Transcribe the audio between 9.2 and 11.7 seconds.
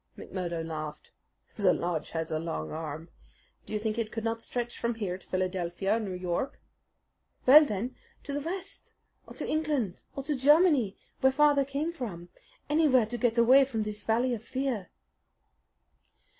or to England, or to Germany, where father